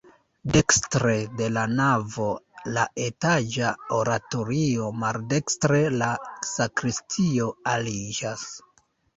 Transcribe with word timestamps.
Dekstre 0.53 1.17
de 1.41 1.49
la 1.57 1.65
navo 1.79 2.29
la 2.77 2.85
etaĝa 3.09 3.73
oratorio, 3.99 4.89
maldekstre 5.05 5.85
la 6.01 6.11
sakristio 6.55 7.53
aliĝas. 7.77 8.49